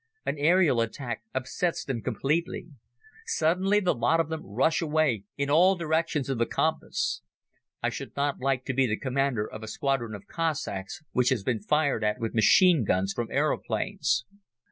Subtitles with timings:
[0.25, 2.69] An aerial attack upsets them completely.
[3.27, 7.21] Suddenly the lot of them rush away in all directions of the compass.
[7.83, 11.43] I should not like to be the Commander of a Squadron of Cossacks which has
[11.43, 14.25] been fired at with machine guns from aeroplanes.